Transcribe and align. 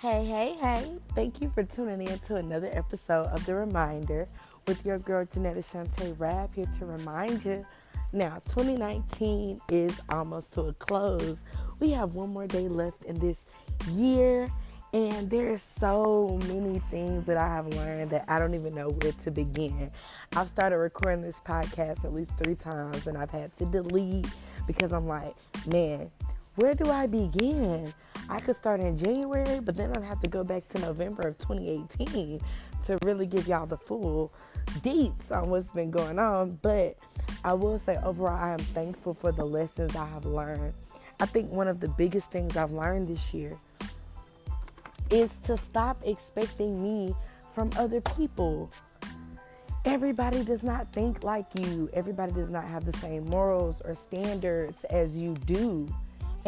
Hey, 0.00 0.24
hey, 0.24 0.56
hey. 0.60 0.94
Thank 1.16 1.40
you 1.40 1.50
for 1.52 1.64
tuning 1.64 2.06
in 2.06 2.20
to 2.20 2.36
another 2.36 2.70
episode 2.72 3.26
of 3.32 3.44
The 3.46 3.56
Reminder 3.56 4.28
with 4.68 4.86
your 4.86 5.00
girl 5.00 5.24
Janetta 5.24 5.58
Shante 5.58 6.14
Rap 6.20 6.54
here 6.54 6.66
to 6.78 6.86
remind 6.86 7.44
you. 7.44 7.66
Now, 8.12 8.38
2019 8.46 9.60
is 9.72 10.00
almost 10.10 10.52
to 10.52 10.60
a 10.68 10.72
close. 10.74 11.38
We 11.80 11.90
have 11.90 12.14
one 12.14 12.32
more 12.32 12.46
day 12.46 12.68
left 12.68 13.06
in 13.06 13.18
this 13.18 13.46
year, 13.90 14.48
and 14.92 15.28
there's 15.28 15.62
so 15.80 16.38
many 16.46 16.78
things 16.92 17.26
that 17.26 17.36
I 17.36 17.48
have 17.48 17.66
learned 17.66 18.10
that 18.10 18.24
I 18.28 18.38
don't 18.38 18.54
even 18.54 18.76
know 18.76 18.90
where 18.90 19.10
to 19.10 19.32
begin. 19.32 19.90
I've 20.36 20.48
started 20.48 20.76
recording 20.76 21.22
this 21.22 21.40
podcast 21.40 22.04
at 22.04 22.14
least 22.14 22.38
three 22.38 22.54
times, 22.54 23.08
and 23.08 23.18
I've 23.18 23.32
had 23.32 23.56
to 23.56 23.66
delete 23.66 24.28
because 24.64 24.92
I'm 24.92 25.08
like, 25.08 25.34
man, 25.72 26.08
where 26.58 26.74
do 26.74 26.90
I 26.90 27.06
begin? 27.06 27.94
I 28.28 28.40
could 28.40 28.56
start 28.56 28.80
in 28.80 28.98
January, 28.98 29.60
but 29.60 29.76
then 29.76 29.96
I'd 29.96 30.02
have 30.02 30.20
to 30.22 30.28
go 30.28 30.42
back 30.42 30.66
to 30.68 30.80
November 30.80 31.28
of 31.28 31.38
2018 31.38 32.40
to 32.86 32.98
really 33.04 33.26
give 33.26 33.46
y'all 33.46 33.64
the 33.64 33.76
full 33.76 34.32
deets 34.80 35.30
on 35.30 35.50
what's 35.50 35.68
been 35.68 35.92
going 35.92 36.18
on. 36.18 36.58
But 36.60 36.98
I 37.44 37.52
will 37.52 37.78
say, 37.78 37.96
overall, 38.02 38.36
I 38.36 38.50
am 38.50 38.58
thankful 38.58 39.14
for 39.14 39.30
the 39.30 39.44
lessons 39.44 39.94
I 39.94 40.04
have 40.06 40.26
learned. 40.26 40.74
I 41.20 41.26
think 41.26 41.48
one 41.52 41.68
of 41.68 41.78
the 41.78 41.88
biggest 41.88 42.32
things 42.32 42.56
I've 42.56 42.72
learned 42.72 43.06
this 43.06 43.32
year 43.32 43.56
is 45.10 45.36
to 45.44 45.56
stop 45.56 46.02
expecting 46.04 46.82
me 46.82 47.14
from 47.52 47.70
other 47.78 48.00
people. 48.00 48.68
Everybody 49.84 50.42
does 50.42 50.64
not 50.64 50.92
think 50.92 51.22
like 51.22 51.46
you, 51.54 51.88
everybody 51.92 52.32
does 52.32 52.50
not 52.50 52.64
have 52.64 52.84
the 52.84 52.92
same 52.98 53.26
morals 53.26 53.80
or 53.84 53.94
standards 53.94 54.82
as 54.84 55.16
you 55.16 55.34
do. 55.46 55.88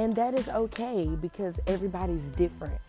And 0.00 0.16
that 0.16 0.32
is 0.32 0.48
okay 0.48 1.06
because 1.20 1.60
everybody's 1.66 2.22
different. 2.30 2.80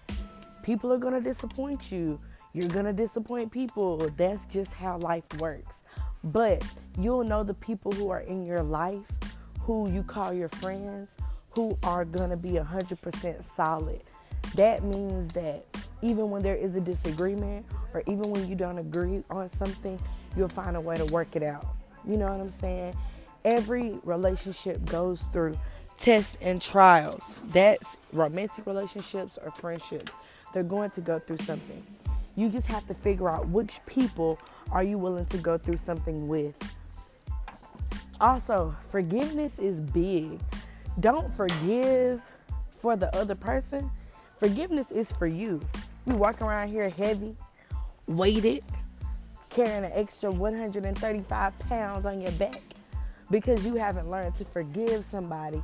People 0.63 0.93
are 0.93 0.97
going 0.97 1.13
to 1.13 1.19
disappoint 1.19 1.91
you. 1.91 2.17
You're 2.53 2.69
going 2.69 2.85
to 2.85 2.93
disappoint 2.93 3.51
people. 3.51 3.97
That's 4.15 4.45
just 4.45 4.71
how 4.71 4.97
life 4.97 5.25
works. 5.37 5.75
But 6.23 6.63
you'll 6.97 7.25
know 7.25 7.43
the 7.43 7.53
people 7.53 7.91
who 7.91 8.09
are 8.11 8.21
in 8.21 8.45
your 8.45 8.63
life, 8.63 9.03
who 9.59 9.91
you 9.91 10.03
call 10.03 10.31
your 10.31 10.47
friends, 10.47 11.09
who 11.49 11.77
are 11.83 12.05
going 12.05 12.29
to 12.29 12.37
be 12.37 12.51
100% 12.51 13.43
solid. 13.57 14.01
That 14.55 14.85
means 14.85 15.33
that 15.33 15.65
even 16.01 16.29
when 16.29 16.41
there 16.41 16.55
is 16.55 16.77
a 16.77 16.81
disagreement 16.81 17.65
or 17.93 18.03
even 18.07 18.31
when 18.31 18.47
you 18.47 18.55
don't 18.55 18.77
agree 18.77 19.21
on 19.29 19.49
something, 19.49 19.99
you'll 20.37 20.47
find 20.47 20.77
a 20.77 20.81
way 20.81 20.95
to 20.95 21.05
work 21.07 21.35
it 21.35 21.43
out. 21.43 21.75
You 22.07 22.15
know 22.15 22.31
what 22.31 22.39
I'm 22.39 22.49
saying? 22.49 22.95
Every 23.43 23.99
relationship 24.05 24.85
goes 24.85 25.23
through 25.23 25.57
tests 26.01 26.35
and 26.41 26.61
trials. 26.61 27.35
That's 27.47 27.95
romantic 28.11 28.65
relationships 28.65 29.37
or 29.43 29.51
friendships. 29.51 30.11
They're 30.53 30.63
going 30.63 30.89
to 30.91 31.01
go 31.01 31.19
through 31.19 31.37
something. 31.37 31.83
You 32.35 32.49
just 32.49 32.67
have 32.67 32.87
to 32.87 32.93
figure 32.93 33.29
out 33.29 33.47
which 33.49 33.79
people 33.85 34.39
are 34.71 34.83
you 34.83 34.97
willing 34.97 35.25
to 35.27 35.37
go 35.37 35.57
through 35.57 35.77
something 35.77 36.27
with. 36.27 36.55
Also, 38.19 38.75
forgiveness 38.89 39.59
is 39.59 39.79
big. 39.79 40.39
Don't 40.99 41.31
forgive 41.31 42.21
for 42.77 42.95
the 42.95 43.15
other 43.15 43.35
person. 43.35 43.89
Forgiveness 44.39 44.91
is 44.91 45.11
for 45.11 45.27
you. 45.27 45.61
You 46.07 46.15
walk 46.15 46.41
around 46.41 46.69
here 46.69 46.89
heavy, 46.89 47.35
weighted, 48.07 48.63
carrying 49.51 49.85
an 49.85 49.91
extra 49.93 50.31
135 50.31 51.59
pounds 51.59 52.05
on 52.05 52.21
your 52.21 52.31
back 52.33 52.61
because 53.29 53.65
you 53.65 53.75
haven't 53.75 54.09
learned 54.09 54.35
to 54.35 54.45
forgive 54.45 55.05
somebody 55.05 55.61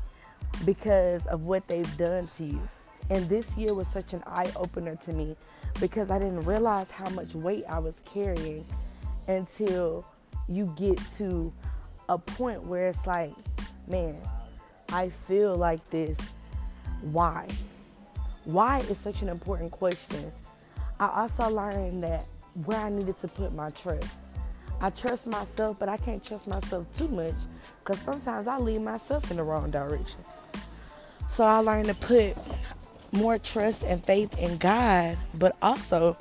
because 0.65 1.25
of 1.27 1.45
what 1.45 1.67
they've 1.67 1.97
done 1.97 2.27
to 2.37 2.43
you. 2.43 2.69
And 3.09 3.27
this 3.29 3.55
year 3.57 3.73
was 3.73 3.87
such 3.87 4.13
an 4.13 4.23
eye 4.25 4.51
opener 4.55 4.95
to 4.95 5.13
me 5.13 5.35
because 5.79 6.09
I 6.09 6.19
didn't 6.19 6.43
realize 6.43 6.91
how 6.91 7.09
much 7.09 7.35
weight 7.35 7.63
I 7.69 7.79
was 7.79 7.95
carrying 8.05 8.65
until 9.27 10.05
you 10.49 10.73
get 10.77 10.99
to 11.17 11.53
a 12.09 12.17
point 12.17 12.63
where 12.63 12.87
it's 12.87 13.05
like, 13.05 13.33
man, 13.87 14.17
I 14.89 15.09
feel 15.09 15.55
like 15.55 15.87
this. 15.89 16.17
Why? 17.01 17.47
Why 18.45 18.79
is 18.79 18.97
such 18.97 19.21
an 19.21 19.29
important 19.29 19.71
question. 19.71 20.31
I 20.99 21.21
also 21.21 21.49
learned 21.49 22.03
that 22.03 22.25
where 22.65 22.79
I 22.79 22.89
needed 22.89 23.19
to 23.19 23.27
put 23.27 23.53
my 23.53 23.69
trust. 23.71 24.13
I 24.79 24.89
trust 24.89 25.27
myself, 25.27 25.77
but 25.79 25.89
I 25.89 25.97
can't 25.97 26.23
trust 26.23 26.47
myself 26.47 26.85
too 26.97 27.07
much 27.07 27.35
because 27.79 27.99
sometimes 28.01 28.47
I 28.47 28.57
lead 28.57 28.81
myself 28.81 29.29
in 29.31 29.37
the 29.37 29.43
wrong 29.43 29.69
direction. 29.71 30.19
So 31.37 31.43
I 31.43 31.59
learned 31.59 31.85
to 31.85 31.93
put 31.93 32.35
more 33.11 33.37
trust 33.37 33.83
and 33.83 34.03
faith 34.03 34.39
in 34.39 34.57
God, 34.57 35.19
but 35.35 35.55
also 35.61 36.17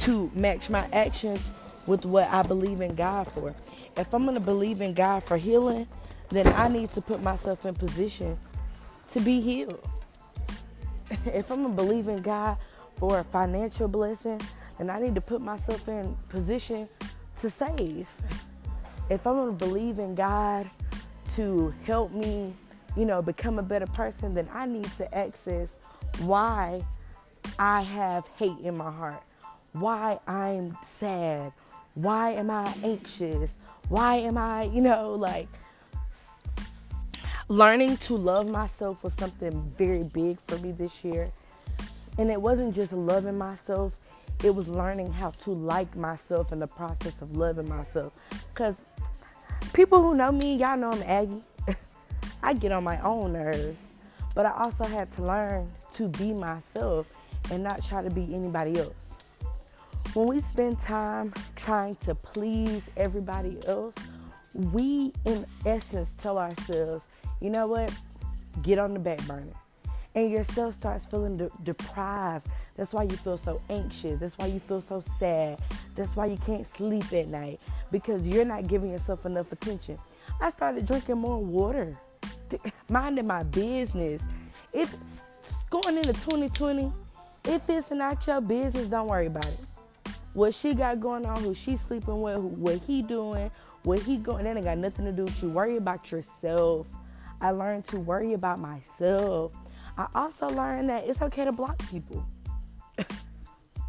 to 0.00 0.30
match 0.34 0.68
my 0.68 0.86
actions 0.92 1.50
with 1.86 2.04
what 2.04 2.28
I 2.28 2.42
believe 2.42 2.82
in 2.82 2.94
God 2.94 3.32
for. 3.32 3.54
If 3.96 4.12
I'm 4.12 4.24
going 4.24 4.34
to 4.34 4.40
believe 4.42 4.82
in 4.82 4.92
God 4.92 5.24
for 5.24 5.38
healing, 5.38 5.88
then 6.28 6.46
I 6.48 6.68
need 6.68 6.90
to 6.90 7.00
put 7.00 7.22
myself 7.22 7.64
in 7.64 7.74
position 7.76 8.36
to 9.08 9.20
be 9.20 9.40
healed. 9.40 9.88
if 11.24 11.50
I'm 11.50 11.62
going 11.62 11.74
to 11.74 11.82
believe 11.82 12.08
in 12.08 12.20
God 12.20 12.58
for 12.96 13.20
a 13.20 13.24
financial 13.24 13.88
blessing, 13.88 14.38
then 14.76 14.90
I 14.90 15.00
need 15.00 15.14
to 15.14 15.22
put 15.22 15.40
myself 15.40 15.88
in 15.88 16.14
position 16.28 16.90
to 17.38 17.48
save. 17.48 18.06
If 19.08 19.26
I'm 19.26 19.36
going 19.36 19.56
to 19.56 19.64
believe 19.64 19.98
in 19.98 20.14
God 20.14 20.68
to 21.36 21.72
help 21.86 22.12
me 22.12 22.52
you 22.96 23.04
know, 23.04 23.22
become 23.22 23.58
a 23.58 23.62
better 23.62 23.86
person, 23.86 24.34
then 24.34 24.48
I 24.52 24.66
need 24.66 24.90
to 24.96 25.14
access 25.14 25.68
why 26.20 26.84
I 27.58 27.82
have 27.82 28.26
hate 28.38 28.58
in 28.62 28.76
my 28.76 28.90
heart, 28.90 29.22
why 29.72 30.18
I'm 30.26 30.76
sad, 30.82 31.52
why 31.94 32.32
am 32.32 32.50
I 32.50 32.72
anxious, 32.82 33.52
why 33.88 34.16
am 34.16 34.38
I, 34.38 34.64
you 34.64 34.80
know, 34.80 35.14
like 35.14 35.48
learning 37.48 37.96
to 37.98 38.16
love 38.16 38.48
myself 38.48 39.04
was 39.04 39.12
something 39.14 39.62
very 39.76 40.04
big 40.04 40.38
for 40.46 40.58
me 40.58 40.72
this 40.72 41.04
year. 41.04 41.30
And 42.18 42.30
it 42.30 42.40
wasn't 42.40 42.74
just 42.74 42.92
loving 42.92 43.36
myself, 43.36 43.92
it 44.42 44.54
was 44.54 44.68
learning 44.68 45.12
how 45.12 45.30
to 45.30 45.50
like 45.50 45.94
myself 45.96 46.52
in 46.52 46.58
the 46.58 46.66
process 46.66 47.20
of 47.20 47.36
loving 47.36 47.68
myself. 47.68 48.12
Because 48.52 48.76
people 49.72 50.02
who 50.02 50.14
know 50.14 50.32
me, 50.32 50.56
y'all 50.56 50.76
know 50.76 50.90
I'm 50.90 51.02
Aggie. 51.02 51.42
I 52.46 52.52
get 52.52 52.70
on 52.70 52.84
my 52.84 53.00
own 53.00 53.32
nerves. 53.32 53.80
But 54.36 54.46
I 54.46 54.52
also 54.52 54.84
had 54.84 55.10
to 55.14 55.22
learn 55.22 55.68
to 55.94 56.06
be 56.06 56.32
myself 56.32 57.08
and 57.50 57.64
not 57.64 57.84
try 57.84 58.04
to 58.04 58.10
be 58.10 58.32
anybody 58.32 58.78
else. 58.78 58.94
When 60.14 60.28
we 60.28 60.40
spend 60.40 60.78
time 60.78 61.34
trying 61.56 61.96
to 61.96 62.14
please 62.14 62.82
everybody 62.96 63.58
else, 63.66 63.96
we 64.54 65.12
in 65.24 65.44
essence 65.64 66.14
tell 66.18 66.38
ourselves, 66.38 67.04
you 67.40 67.50
know 67.50 67.66
what? 67.66 67.92
Get 68.62 68.78
on 68.78 68.92
the 68.92 69.00
back 69.00 69.26
burner. 69.26 69.52
And 70.14 70.30
yourself 70.30 70.74
starts 70.74 71.04
feeling 71.04 71.36
de- 71.36 71.50
deprived. 71.64 72.46
That's 72.76 72.92
why 72.92 73.02
you 73.02 73.16
feel 73.16 73.36
so 73.36 73.60
anxious. 73.70 74.20
That's 74.20 74.38
why 74.38 74.46
you 74.46 74.60
feel 74.60 74.80
so 74.80 75.02
sad. 75.18 75.58
That's 75.96 76.14
why 76.14 76.26
you 76.26 76.36
can't 76.46 76.66
sleep 76.66 77.12
at 77.12 77.26
night 77.26 77.58
because 77.90 78.26
you're 78.28 78.44
not 78.44 78.68
giving 78.68 78.92
yourself 78.92 79.26
enough 79.26 79.50
attention. 79.50 79.98
I 80.40 80.50
started 80.50 80.86
drinking 80.86 81.18
more 81.18 81.38
water 81.38 81.98
minding 82.88 83.26
my 83.26 83.42
business. 83.44 84.22
If 84.72 84.94
going 85.70 85.96
into 85.96 86.12
2020, 86.12 86.92
if 87.44 87.68
it's 87.68 87.90
not 87.90 88.26
your 88.26 88.40
business, 88.40 88.88
don't 88.88 89.08
worry 89.08 89.26
about 89.26 89.46
it. 89.46 89.58
What 90.34 90.52
she 90.52 90.74
got 90.74 91.00
going 91.00 91.24
on, 91.24 91.42
who 91.42 91.54
she 91.54 91.76
sleeping 91.76 92.20
with, 92.20 92.38
what 92.38 92.76
he 92.78 93.02
doing, 93.02 93.50
what 93.84 94.00
he 94.00 94.16
going, 94.16 94.44
that 94.44 94.56
ain't 94.56 94.66
got 94.66 94.78
nothing 94.78 95.04
to 95.06 95.12
do 95.12 95.24
with 95.24 95.42
you. 95.42 95.48
Worry 95.48 95.76
about 95.76 96.10
yourself. 96.10 96.86
I 97.40 97.50
learned 97.50 97.84
to 97.86 98.00
worry 98.00 98.34
about 98.34 98.58
myself. 98.58 99.52
I 99.96 100.08
also 100.14 100.48
learned 100.48 100.90
that 100.90 101.06
it's 101.06 101.22
okay 101.22 101.44
to 101.44 101.52
block 101.52 101.78
people. 101.90 102.26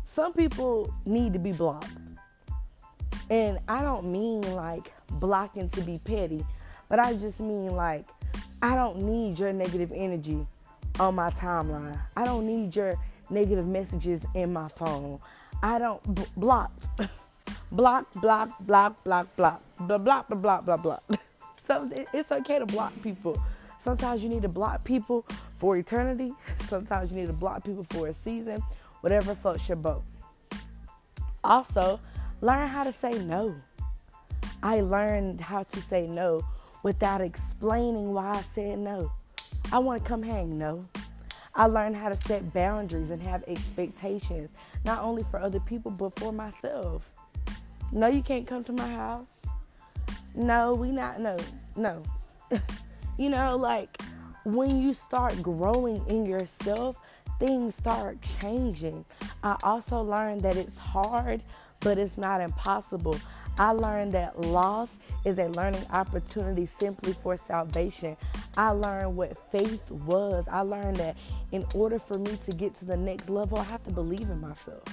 Some 0.06 0.34
people 0.34 0.94
need 1.06 1.34
to 1.34 1.40
be 1.40 1.52
blocked. 1.52 1.92
And 3.30 3.60
I 3.68 3.82
don't 3.82 4.10
mean 4.12 4.42
like 4.56 4.94
blocking 5.12 5.70
to 5.70 5.82
be 5.82 6.00
petty, 6.04 6.46
but 6.88 7.00
I 7.00 7.14
just 7.14 7.40
mean 7.40 7.76
like 7.76 8.06
I 8.62 8.76
don't 8.76 8.98
need 9.02 9.38
your 9.38 9.54
negative 9.54 9.92
energy 9.94 10.46
on 11.00 11.16
my 11.16 11.30
timeline. 11.32 12.00
I 12.16 12.26
don't 12.26 12.48
need 12.48 12.76
your 12.76 12.96
negative 13.30 13.68
messages 13.68 14.24
in 14.34 14.52
my 14.52 14.68
phone. 14.70 15.20
I 15.62 15.78
don't 15.78 16.16
b- 16.16 16.26
block, 16.38 16.72
block, 17.72 18.12
block, 18.14 18.50
block, 18.62 19.04
block, 19.04 19.36
block, 19.36 19.62
blah, 19.80 19.98
blah, 19.98 20.24
blah, 20.24 20.38
blah, 20.38 20.62
blah, 20.62 20.78
blah. 20.78 21.00
so 21.66 21.90
it's 22.14 22.32
okay 22.32 22.58
to 22.58 22.66
block 22.66 22.94
people. 23.04 23.42
Sometimes 23.78 24.24
you 24.24 24.30
need 24.30 24.42
to 24.42 24.50
block 24.50 24.84
people 24.84 25.26
for 25.54 25.78
eternity. 25.78 26.34
Sometimes 26.68 27.12
you 27.12 27.18
need 27.18 27.28
to 27.28 27.34
block 27.34 27.64
people 27.64 27.86
for 27.92 28.08
a 28.08 28.14
season. 28.14 28.62
Whatever 29.02 29.36
floats 29.36 29.70
your 29.70 29.76
boat. 29.76 30.04
Also, 31.44 32.00
learn 32.42 32.68
how 32.68 32.84
to 32.84 32.92
say 32.92 33.12
no. 33.20 33.56
I 34.64 34.82
learned 34.82 35.40
how 35.40 35.62
to 35.62 35.82
say 35.82 36.08
no 36.08 36.44
without 36.84 37.22
explaining 37.22 38.14
why 38.14 38.34
I 38.34 38.42
said 38.54 38.80
no. 38.80 39.12
I 39.72 39.80
want 39.80 40.04
to 40.04 40.08
come 40.08 40.24
hang, 40.24 40.58
no. 40.58 40.86
I 41.56 41.66
learned 41.66 41.96
how 41.96 42.10
to 42.10 42.28
set 42.28 42.54
boundaries 42.54 43.10
and 43.10 43.22
have 43.24 43.44
expectations, 43.48 44.50
not 44.86 45.02
only 45.02 45.24
for 45.24 45.40
other 45.40 45.60
people, 45.60 45.92
but 45.92 46.18
for 46.20 46.32
myself. 46.32 47.04
No, 47.92 48.08
you 48.08 48.22
can't 48.22 48.46
come 48.46 48.64
to 48.66 48.74
my 48.74 48.88
house. 48.88 49.42
No, 50.36 50.76
we 50.76 50.92
not, 50.92 51.20
no, 51.20 51.36
no. 51.76 52.04
you 53.18 53.30
know, 53.30 53.58
like 53.58 54.02
when 54.44 54.82
you 54.82 54.94
start 54.94 55.42
growing 55.42 56.06
in 56.08 56.26
yourself, 56.26 56.96
things 57.40 57.76
start 57.76 58.22
changing. 58.40 59.04
I 59.44 59.58
also 59.64 60.02
learned 60.02 60.42
that 60.42 60.58
it's 60.58 60.78
hard, 60.78 61.42
but 61.80 61.98
it's 61.98 62.18
not 62.18 62.40
impossible. 62.40 63.18
I 63.60 63.72
learned 63.72 64.14
that 64.14 64.40
loss 64.40 64.98
is 65.26 65.40
a 65.40 65.48
learning 65.50 65.84
opportunity 65.92 66.68
simply 66.68 67.14
for 67.14 67.38
salvation. 67.38 68.16
I 68.56 68.70
learned 68.70 69.16
what 69.16 69.38
faith 69.52 69.90
was. 69.92 70.46
I 70.50 70.62
learned 70.62 70.98
that 70.98 71.18
in 71.52 71.66
order 71.74 71.98
for 71.98 72.18
me 72.20 72.38
to 72.46 72.52
get 72.52 72.78
to 72.80 72.86
the 72.86 72.98
next 72.98 73.30
level, 73.30 73.58
I 73.58 73.64
have 73.64 73.84
to 73.86 73.92
believe 73.92 74.30
in 74.30 74.40
myself. 74.40 74.84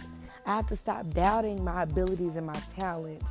I 0.46 0.56
have 0.56 0.68
to 0.68 0.76
stop 0.76 1.08
doubting 1.12 1.62
my 1.62 1.82
abilities 1.82 2.36
and 2.36 2.46
my 2.46 2.60
talents 2.74 3.26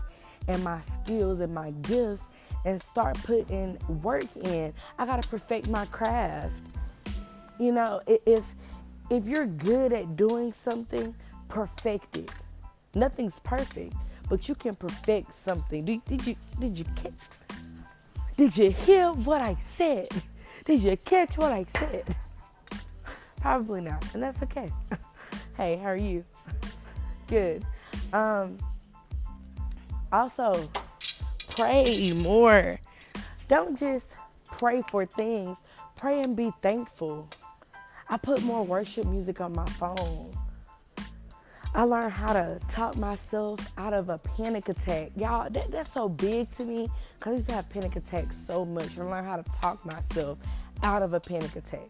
and 0.48 0.64
my 0.64 0.80
skills 0.82 1.40
and 1.40 1.54
my 1.54 1.72
gifts 1.82 2.24
and 2.66 2.82
start 2.82 3.18
putting 3.24 3.78
work 4.02 4.36
in. 4.38 4.74
I 4.98 5.06
got 5.06 5.22
to 5.22 5.28
perfect 5.28 5.70
my 5.70 5.86
craft. 5.88 6.54
You 7.60 7.72
know, 7.72 8.02
if 8.08 8.44
if 9.10 9.28
you're 9.28 9.46
good 9.46 9.94
at 9.94 10.16
doing 10.16 10.54
something, 10.54 11.14
perfect 11.50 12.18
it. 12.18 12.32
Nothing's 12.96 13.40
perfect, 13.40 13.94
but 14.30 14.48
you 14.48 14.56
can 14.56 14.76
perfect 14.76 15.36
something. 15.44 15.86
Did, 15.86 16.06
did 16.06 16.28
you 16.28 16.36
did 16.60 16.78
you 16.78 16.86
catch? 17.02 17.14
Did 18.38 18.58
you 18.58 18.72
hear 18.72 19.10
what 19.10 19.42
I 19.42 19.56
said? 19.56 20.08
Did 20.66 20.80
you 20.82 20.96
catch 20.96 21.38
what 21.38 21.52
I 21.52 21.66
said? 21.78 22.16
Probably 23.42 23.82
not, 23.82 24.04
and 24.14 24.24
that's 24.24 24.42
okay. 24.44 24.70
hey, 25.58 25.76
how 25.76 25.90
are 25.90 25.98
you? 25.98 26.24
Good. 27.28 27.66
Um, 28.14 28.58
also, 30.12 30.70
pray 31.50 32.14
more. 32.22 32.80
Don't 33.50 33.78
just 33.78 34.16
pray 34.46 34.82
for 34.88 35.06
things. 35.06 35.58
Pray 35.98 36.22
and 36.22 36.36
be 36.36 36.52
thankful. 36.62 37.30
I 38.10 38.18
put 38.18 38.42
more 38.44 38.64
worship 38.64 39.06
music 39.06 39.42
on 39.42 39.54
my 39.54 39.66
phone. 39.66 40.34
I 41.76 41.86
learned 41.86 42.12
how 42.12 42.34
to 42.34 42.60
talk 42.70 42.98
myself 42.98 43.60
out 43.80 43.94
of 43.94 44.10
a 44.10 44.20
panic 44.20 44.70
attack. 44.70 45.10
Y'all, 45.16 45.50
that, 45.50 45.72
that's 45.72 45.92
so 45.92 46.08
big 46.08 46.52
to 46.58 46.66
me 46.66 46.88
because 47.18 47.32
I 47.32 47.36
used 47.36 47.50
to 47.50 47.56
have 47.56 47.70
panic 47.70 47.96
attacks 47.96 48.38
so 48.46 48.64
much. 48.64 49.00
I 49.00 49.04
learned 49.04 49.26
how 49.26 49.38
to 49.38 49.52
talk 49.60 49.84
myself 49.84 50.38
out 50.84 51.02
of 51.02 51.16
a 51.16 51.20
panic 51.20 51.56
attack. 51.56 51.90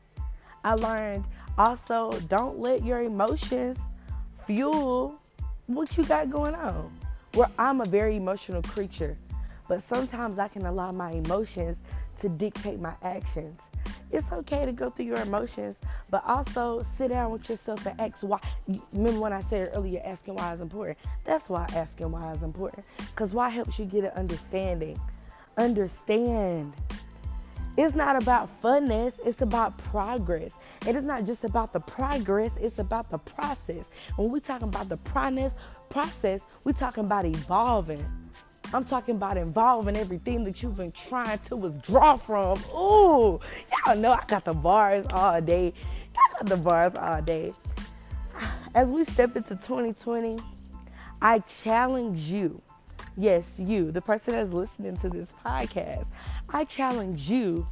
I 0.63 0.75
learned 0.75 1.25
also 1.57 2.11
don't 2.29 2.59
let 2.59 2.85
your 2.85 3.01
emotions 3.01 3.77
fuel 4.45 5.19
what 5.67 5.97
you 5.97 6.05
got 6.05 6.29
going 6.29 6.55
on. 6.55 6.97
Where 7.33 7.49
I'm 7.59 7.81
a 7.81 7.85
very 7.85 8.15
emotional 8.15 8.61
creature, 8.61 9.17
but 9.67 9.81
sometimes 9.81 10.39
I 10.39 10.47
can 10.47 10.65
allow 10.65 10.91
my 10.91 11.11
emotions 11.11 11.79
to 12.19 12.29
dictate 12.29 12.79
my 12.79 12.93
actions 13.01 13.59
it's 14.13 14.31
okay 14.31 14.65
to 14.65 14.71
go 14.71 14.89
through 14.89 15.05
your 15.05 15.17
emotions, 15.17 15.75
but 16.13 16.23
also 16.27 16.83
sit 16.83 17.07
down 17.07 17.31
with 17.31 17.49
yourself 17.49 17.83
and 17.87 17.99
ask 17.99 18.21
why. 18.21 18.39
Remember 18.91 19.19
when 19.19 19.33
I 19.33 19.41
said 19.41 19.69
earlier, 19.75 19.99
asking 20.05 20.35
why 20.35 20.53
is 20.53 20.61
important? 20.61 20.99
That's 21.23 21.49
why 21.49 21.67
asking 21.73 22.11
why 22.11 22.31
is 22.33 22.43
important. 22.43 22.85
Because 22.97 23.33
why 23.33 23.49
helps 23.49 23.79
you 23.79 23.85
get 23.85 24.03
an 24.03 24.11
understanding. 24.11 24.99
Understand. 25.57 26.71
It's 27.77 27.95
not 27.95 28.21
about 28.21 28.47
funness, 28.61 29.19
it's 29.25 29.41
about 29.41 29.75
progress. 29.79 30.51
And 30.81 30.89
It 30.89 30.99
is 30.99 31.03
not 31.03 31.23
just 31.23 31.45
about 31.45 31.73
the 31.73 31.79
progress, 31.79 32.57
it's 32.57 32.77
about 32.77 33.09
the 33.09 33.17
process. 33.17 33.89
When 34.15 34.29
we 34.29 34.39
talking 34.39 34.67
about 34.67 34.89
the 34.89 34.97
process, 34.97 35.55
process, 35.89 36.41
we 36.63 36.73
talking 36.73 37.05
about 37.05 37.25
evolving. 37.25 38.05
I'm 38.73 38.83
talking 38.83 39.15
about 39.15 39.37
involving 39.37 39.95
everything 39.95 40.43
that 40.45 40.63
you've 40.63 40.77
been 40.77 40.91
trying 40.91 41.37
to 41.39 41.55
withdraw 41.55 42.17
from. 42.17 42.59
Ooh, 42.75 43.39
y'all 43.85 43.95
know 43.95 44.11
I 44.11 44.23
got 44.27 44.45
the 44.45 44.53
bars 44.53 45.05
all 45.11 45.39
day. 45.41 45.73
The 46.41 46.57
bars 46.57 46.95
all 46.95 47.21
day. 47.21 47.53
As 48.75 48.91
we 48.91 49.05
step 49.05 49.35
into 49.35 49.55
2020, 49.55 50.39
I 51.21 51.39
challenge 51.39 52.19
you. 52.31 52.61
Yes, 53.15 53.59
you, 53.59 53.91
the 53.91 54.01
person 54.01 54.33
that's 54.33 54.51
listening 54.51 54.97
to 54.97 55.09
this 55.09 55.33
podcast. 55.45 56.07
I 56.49 56.65
challenge 56.65 57.29
you 57.29 57.65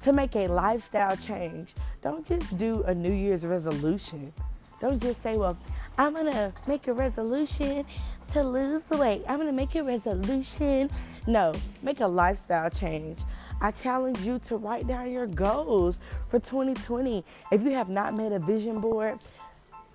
to 0.00 0.12
make 0.12 0.34
a 0.34 0.48
lifestyle 0.48 1.16
change. 1.16 1.74
Don't 2.00 2.26
just 2.26 2.56
do 2.56 2.82
a 2.84 2.94
New 2.94 3.12
Year's 3.12 3.46
resolution. 3.46 4.32
Don't 4.80 5.00
just 5.00 5.22
say, 5.22 5.36
well, 5.36 5.56
I'm 5.98 6.12
going 6.14 6.32
to 6.32 6.52
make 6.66 6.88
a 6.88 6.92
resolution 6.92 7.84
to 8.32 8.42
lose 8.42 8.88
weight. 8.90 9.22
I'm 9.28 9.36
going 9.36 9.46
to 9.46 9.52
make 9.52 9.74
a 9.76 9.84
resolution. 9.84 10.90
No, 11.26 11.54
make 11.82 12.00
a 12.00 12.06
lifestyle 12.06 12.70
change. 12.70 13.18
I 13.62 13.70
challenge 13.70 14.18
you 14.22 14.40
to 14.40 14.56
write 14.56 14.88
down 14.88 15.12
your 15.12 15.28
goals 15.28 16.00
for 16.28 16.40
2020. 16.40 17.24
If 17.52 17.62
you 17.62 17.70
have 17.70 17.88
not 17.88 18.14
made 18.14 18.32
a 18.32 18.40
vision 18.40 18.80
board, 18.80 19.20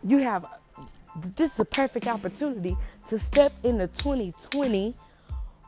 you 0.03 0.19
have 0.19 0.45
this 1.35 1.53
is 1.53 1.59
a 1.59 1.65
perfect 1.65 2.07
opportunity 2.07 2.77
to 3.09 3.19
step 3.19 3.51
into 3.63 3.87
2020 3.87 4.95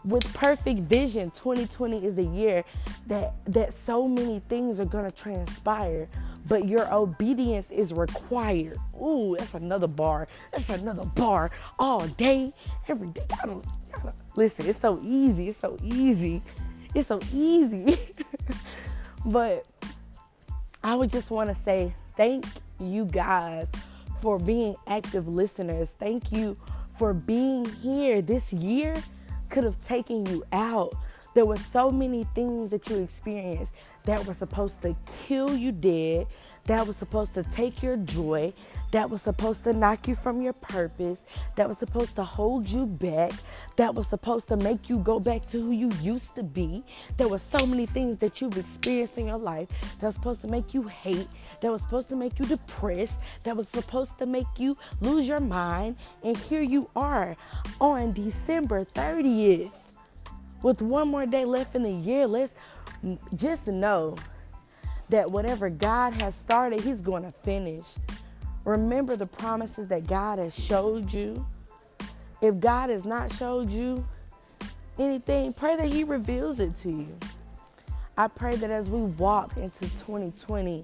with 0.06 0.34
perfect 0.34 0.80
vision. 0.82 1.30
2020 1.32 2.06
is 2.06 2.18
a 2.18 2.24
year 2.24 2.64
that 3.08 3.34
that 3.48 3.74
so 3.74 4.08
many 4.08 4.40
things 4.48 4.80
are 4.80 4.86
going 4.86 5.06
to 5.06 5.12
transpire 5.12 6.08
but 6.48 6.66
your 6.66 6.92
obedience 6.94 7.70
is 7.70 7.92
required. 7.92 8.78
Ooh 9.02 9.36
that's 9.38 9.56
another 9.56 9.88
bar. 9.88 10.30
That's 10.54 10.70
another 10.70 11.04
bar 11.16 11.52
all 11.78 12.08
day 12.08 12.54
every 12.88 13.10
day. 13.10 13.26
I 13.44 13.46
don't, 13.46 13.66
I 13.94 14.04
don't, 14.04 14.16
listen 14.38 14.68
it's 14.68 14.80
so 14.80 15.02
easy 15.04 15.50
it's 15.50 15.60
so 15.60 15.78
easy 15.84 16.42
it's 16.96 17.08
so 17.08 17.20
easy. 17.34 18.00
But 19.26 19.66
i 20.82 20.96
would 20.96 21.12
just 21.12 21.30
want 21.30 21.50
to 21.50 21.56
say 21.56 21.94
thank 22.16 22.46
you 22.80 23.04
guys 23.04 23.68
for 24.22 24.38
being 24.38 24.76
active 24.88 25.28
listeners. 25.28 25.92
Thank 26.00 26.32
you 26.32 26.58
for 26.96 27.14
being 27.14 27.66
here. 27.66 28.22
This 28.22 28.52
year 28.52 28.96
could 29.50 29.64
have 29.64 29.82
taken 29.86 30.26
you 30.26 30.44
out. 30.52 30.94
There 31.40 31.46
were 31.46 31.56
so 31.56 31.90
many 31.90 32.26
things 32.36 32.70
that 32.72 32.90
you 32.90 32.98
experienced 32.98 33.72
that 34.04 34.26
were 34.26 34.34
supposed 34.34 34.82
to 34.82 34.94
kill 35.26 35.56
you 35.56 35.72
dead, 35.72 36.28
that 36.66 36.86
was 36.86 36.98
supposed 36.98 37.34
to 37.36 37.44
take 37.44 37.82
your 37.82 37.96
joy, 37.96 38.52
that 38.92 39.10
was 39.10 39.22
supposed 39.22 39.64
to 39.64 39.72
knock 39.72 40.06
you 40.10 40.16
from 40.16 40.42
your 40.42 40.52
purpose, 40.52 41.22
that 41.56 41.70
was 41.70 41.78
supposed 41.78 42.18
to 42.18 42.26
hold 42.26 42.68
you 42.68 42.86
back, 42.86 43.32
that 43.78 43.96
was 43.96 44.06
supposed 44.06 44.50
to 44.50 44.58
make 44.58 44.90
you 44.90 45.00
go 45.00 45.18
back 45.18 45.46
to 45.46 45.62
who 45.62 45.72
you 45.72 45.90
used 46.02 46.36
to 46.36 46.44
be. 46.44 46.84
There 47.16 47.30
were 47.30 47.38
so 47.38 47.66
many 47.66 47.86
things 47.86 48.18
that 48.18 48.42
you've 48.42 48.58
experienced 48.58 49.18
in 49.18 49.28
your 49.28 49.38
life 49.38 49.70
that 50.02 50.08
was 50.08 50.16
supposed 50.16 50.42
to 50.42 50.50
make 50.50 50.74
you 50.74 50.84
hate, 50.84 51.30
that 51.62 51.72
was 51.72 51.82
supposed 51.82 52.10
to 52.10 52.18
make 52.18 52.38
you 52.38 52.48
depressed, 52.48 53.18
that 53.46 53.56
was 53.56 53.70
supposed 53.70 54.18
to 54.18 54.26
make 54.26 54.48
you 54.58 54.76
lose 55.00 55.26
your 55.26 55.40
mind. 55.40 55.96
And 56.22 56.36
here 56.36 56.64
you 56.64 56.90
are 56.98 57.38
on 57.80 58.12
December 58.12 58.84
30th 58.84 59.72
with 60.64 60.82
one 60.82 61.08
more 61.08 61.26
day 61.26 61.46
left 61.46 61.76
in 61.76 61.84
the 61.84 61.92
year. 61.92 62.28
Let's 62.28 62.54
just 63.36 63.68
know 63.68 64.16
that 65.10 65.30
whatever 65.30 65.70
God 65.70 66.14
has 66.14 66.36
started, 66.36 66.82
He's 66.82 67.02
going 67.02 67.24
to 67.24 67.32
finish. 67.32 67.86
Remember 68.66 69.16
the 69.16 69.26
promises 69.26 69.88
that 69.88 70.08
God 70.08 70.40
has 70.40 70.54
showed 70.58 71.12
you. 71.12 71.46
If 72.42 72.60
God 72.60 72.90
has 72.90 73.06
not 73.06 73.32
showed 73.34 73.72
you 73.72 74.06
anything, 74.98 75.54
pray 75.54 75.76
that 75.76 75.88
He 75.88 76.04
reveals 76.04 76.60
it 76.60 76.78
to 76.80 76.90
you. 76.90 77.18
I 78.18 78.28
pray 78.28 78.56
that 78.58 78.70
as 78.70 78.90
we 78.90 79.02
walk 79.02 79.56
into 79.58 79.80
2020, 79.80 80.84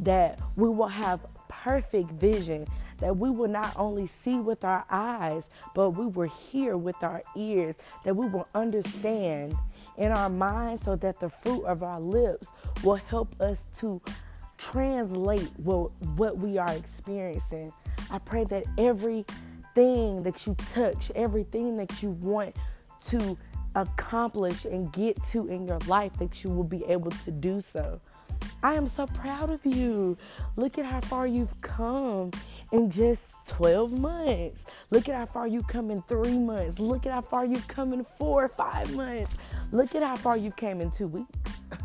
that 0.00 0.38
we 0.56 0.68
will 0.68 0.86
have 0.86 1.20
perfect 1.48 2.10
vision, 2.12 2.66
that 2.98 3.16
we 3.16 3.30
will 3.30 3.48
not 3.48 3.72
only 3.76 4.06
see 4.06 4.38
with 4.38 4.64
our 4.64 4.84
eyes, 4.90 5.48
but 5.74 5.90
we 5.90 6.06
will 6.06 6.28
hear 6.28 6.76
with 6.76 6.96
our 7.02 7.22
ears, 7.36 7.76
that 8.04 8.14
we 8.14 8.26
will 8.26 8.48
understand 8.54 9.54
in 9.96 10.12
our 10.12 10.30
minds 10.30 10.82
so 10.82 10.96
that 10.96 11.18
the 11.18 11.28
fruit 11.28 11.64
of 11.64 11.82
our 11.82 12.00
lips 12.00 12.50
will 12.82 12.94
help 12.94 13.40
us 13.40 13.64
to 13.76 14.00
translate 14.56 15.50
what, 15.56 15.90
we 16.38 16.58
are 16.58 16.72
experiencing. 16.72 17.72
I 18.10 18.18
pray 18.18 18.44
that 18.44 18.64
everything 18.78 20.22
that 20.22 20.46
you 20.46 20.54
touch, 20.72 21.10
everything 21.14 21.76
that 21.76 22.02
you 22.02 22.10
want 22.10 22.56
to 23.06 23.38
accomplish 23.74 24.64
and 24.64 24.92
get 24.92 25.22
to 25.24 25.48
in 25.48 25.66
your 25.66 25.78
life, 25.80 26.12
that 26.18 26.42
you 26.42 26.50
will 26.50 26.64
be 26.64 26.84
able 26.86 27.10
to 27.10 27.30
do 27.30 27.60
so. 27.60 28.00
I 28.62 28.74
am 28.74 28.86
so 28.86 29.06
proud 29.06 29.50
of 29.50 29.64
you. 29.64 30.16
Look 30.56 30.78
at 30.78 30.84
how 30.84 31.00
far 31.00 31.26
you've 31.26 31.60
come 31.60 32.32
in 32.72 32.90
just 32.90 33.34
12 33.46 33.98
months. 33.98 34.64
Look 34.90 35.08
at 35.08 35.14
how 35.14 35.26
far 35.26 35.46
you've 35.46 35.68
come 35.68 35.90
in 35.90 36.02
three 36.02 36.38
months. 36.38 36.78
Look 36.78 37.06
at 37.06 37.12
how 37.12 37.20
far 37.20 37.44
you've 37.44 37.68
come 37.68 37.92
in 37.92 38.04
four 38.18 38.44
or 38.44 38.48
five 38.48 38.92
months. 38.94 39.36
Look 39.70 39.94
at 39.94 40.02
how 40.02 40.16
far 40.16 40.36
you 40.36 40.50
came 40.50 40.80
in 40.80 40.90
two 40.90 41.06
weeks. 41.06 41.28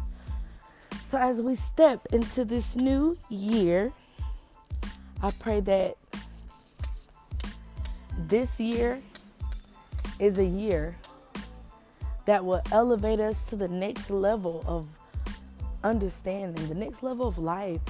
so, 1.05 1.17
as 1.17 1.41
we 1.41 1.55
step 1.55 2.07
into 2.11 2.43
this 2.43 2.75
new 2.75 3.17
year, 3.29 3.91
I 5.21 5.31
pray 5.31 5.59
that 5.61 5.95
this 8.27 8.59
year 8.59 9.01
is 10.19 10.39
a 10.39 10.45
year 10.45 10.95
that 12.25 12.43
will 12.43 12.61
elevate 12.71 13.19
us 13.19 13.43
to 13.49 13.55
the 13.55 13.67
next 13.67 14.09
level 14.09 14.63
of 14.67 14.87
understanding, 15.83 16.67
the 16.67 16.75
next 16.75 17.03
level 17.03 17.27
of 17.27 17.37
life. 17.37 17.81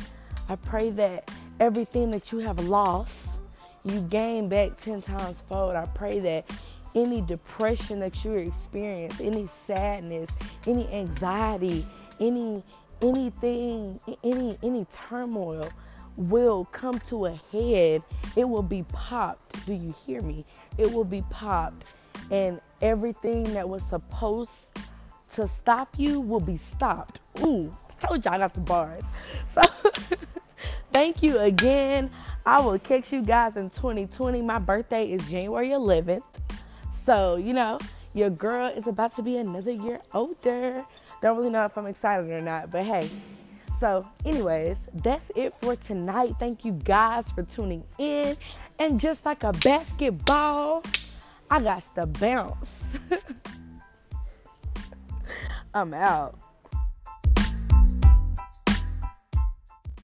I 0.49 0.55
pray 0.55 0.89
that 0.91 1.31
everything 1.59 2.11
that 2.11 2.31
you 2.31 2.39
have 2.39 2.59
lost, 2.59 3.39
you 3.83 3.99
gain 4.01 4.49
back 4.49 4.77
10 4.81 5.01
times 5.01 5.41
fold. 5.41 5.75
I 5.75 5.85
pray 5.93 6.19
that 6.19 6.49
any 6.95 7.21
depression 7.21 7.99
that 7.99 8.23
you 8.23 8.33
experience, 8.33 9.19
any 9.19 9.47
sadness, 9.47 10.29
any 10.67 10.91
anxiety, 10.91 11.85
any 12.19 12.63
anything, 13.01 13.99
any 14.23 14.57
any 14.63 14.85
turmoil 14.91 15.69
will 16.15 16.65
come 16.65 16.99
to 16.99 17.25
a 17.25 17.31
head. 17.51 18.03
It 18.35 18.47
will 18.47 18.63
be 18.63 18.83
popped. 18.83 19.65
Do 19.65 19.73
you 19.73 19.93
hear 20.05 20.21
me? 20.21 20.45
It 20.77 20.91
will 20.91 21.03
be 21.03 21.23
popped 21.29 21.85
and 22.32 22.60
everything 22.82 23.53
that 23.53 23.68
was 23.68 23.84
supposed 23.84 24.51
to 25.34 25.48
stop 25.48 25.94
you 25.98 26.20
will 26.20 26.39
be 26.39 26.58
stopped. 26.58 27.20
Ooh, 27.42 27.75
told 28.00 28.24
y'all 28.25 28.38
got 28.38 28.53
the 28.53 28.60
bars. 28.60 29.03
So 29.51 29.62
thank 30.94 31.24
you 31.24 31.39
again. 31.39 32.10
I 32.46 32.60
will 32.60 32.77
catch 32.80 33.12
you 33.13 33.22
guys 33.22 33.56
in 33.56 33.70
2020. 33.70 34.42
My 34.42 34.60
birthday 34.60 35.12
is 35.12 35.30
January 35.30 35.70
11th. 35.70 36.24
So, 36.92 37.38
you 37.38 37.53
know, 37.53 37.80
your 38.13 38.30
girl 38.30 38.68
is 38.68 38.88
about 38.88 39.15
to 39.15 39.24
be 39.24 39.38
another 39.38 39.72
year 39.72 40.00
older. 40.13 40.86
Don't 41.22 41.38
really 41.38 41.50
know 41.50 41.65
if 41.65 41.77
I'm 41.77 41.88
excited 41.88 42.30
or 42.30 42.42
not, 42.42 42.70
but 42.70 42.84
hey. 42.84 43.10
So, 43.80 44.08
anyways, 44.24 44.77
that's 44.94 45.32
it 45.36 45.53
for 45.60 45.75
tonight. 45.75 46.36
Thank 46.39 46.63
you 46.63 46.74
guys 46.74 47.32
for 47.32 47.44
tuning 47.44 47.84
in. 47.98 48.38
And 48.80 49.00
just 49.00 49.25
like 49.25 49.44
a 49.44 49.51
basketball, 49.53 50.84
I 51.53 51.60
got 51.60 51.83
to 51.93 52.07
bounce. 52.07 52.98
I'm 55.75 55.93
out. 55.93 56.42